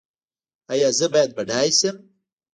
ایا 0.71 0.89
زه 0.97 1.05
باید 1.13 1.31
بډای 1.37 1.69
شم؟ 1.79 1.97